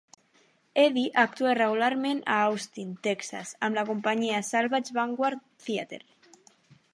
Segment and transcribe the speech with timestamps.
[0.83, 6.03] Eddy actua regularment a Austin, Texas amb la companyia Salvage Vanguard Theater.